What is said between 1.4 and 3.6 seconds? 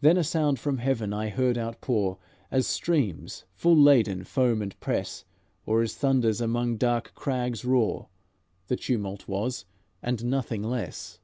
outpour, As streams,